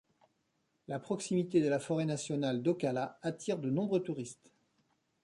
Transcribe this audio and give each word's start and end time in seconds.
La 0.87 0.97
proximité 0.97 1.61
de 1.61 1.67
la 1.67 1.77
forêt 1.77 2.05
nationale 2.05 2.63
d’Ocala 2.63 3.19
attire 3.21 3.59
de 3.59 3.69
nombreux 3.69 4.01
touristes. 4.01 4.51